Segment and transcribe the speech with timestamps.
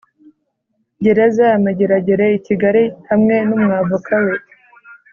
[1.03, 4.35] gereza ya Mageragere i Kigali hamwe n’umwavoka we.